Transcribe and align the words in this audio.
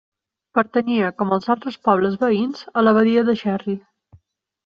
Pertanyia, 0.57 1.09
com 1.21 1.33
els 1.35 1.49
altres 1.55 1.77
pobles 1.89 2.17
veïns, 2.23 2.63
a 2.81 2.85
l'abadia 2.87 3.25
de 3.27 3.35
Gerri. 3.43 3.77